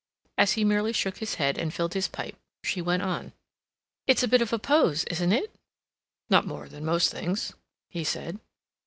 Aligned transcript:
As 0.35 0.53
he 0.53 0.63
merely 0.63 0.93
shook 0.93 1.17
his 1.19 1.35
head, 1.35 1.59
and 1.59 1.71
filled 1.71 1.93
his 1.93 2.07
pipe, 2.07 2.35
she 2.63 2.81
went 2.81 3.03
on: 3.03 3.33
"It's 4.07 4.23
a 4.23 4.27
bit 4.27 4.41
of 4.41 4.51
a 4.51 4.57
pose, 4.57 5.03
isn't 5.03 5.31
it?" 5.31 5.53
"Not 6.27 6.47
more 6.47 6.67
than 6.67 6.83
most 6.83 7.11
things," 7.11 7.53
he 7.87 8.03
said. 8.03 8.39